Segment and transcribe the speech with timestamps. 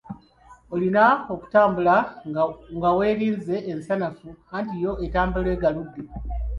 [0.73, 1.95] Olina okutambula
[2.75, 6.01] nga weerinze ng'ensanafu, anti yo etambula egaludde.